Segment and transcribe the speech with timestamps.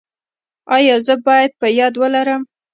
[0.75, 2.41] ایا زه باید په یاد ولرم؟